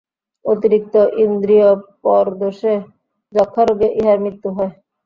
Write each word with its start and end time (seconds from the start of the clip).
অতিরিক্ত 0.45 0.95
ইন্দ্রিয়পরদোষে 1.23 2.73
যক্ষ্মারোগে 3.33 3.87
ইঁহার 3.99 4.17
মৃত্যু 4.25 4.49
হয়। 4.57 4.71